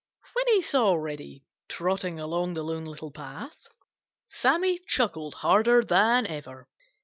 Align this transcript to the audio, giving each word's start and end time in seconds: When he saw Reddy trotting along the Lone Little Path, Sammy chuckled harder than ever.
When 0.33 0.47
he 0.47 0.63
saw 0.63 0.95
Reddy 0.95 1.43
trotting 1.69 2.19
along 2.19 2.55
the 2.55 2.63
Lone 2.63 2.85
Little 2.85 3.11
Path, 3.11 3.67
Sammy 4.27 4.79
chuckled 4.87 5.35
harder 5.35 5.83
than 5.83 6.25
ever. 6.25 6.67